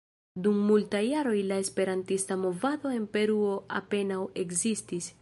Dum 0.45 0.61
multaj 0.69 1.01
jaroj 1.07 1.35
la 1.51 1.59
esperantista 1.65 2.39
movado 2.47 2.97
en 2.97 3.07
Peruo 3.19 3.55
apenaŭ 3.83 4.23
ekzistis. 4.47 5.09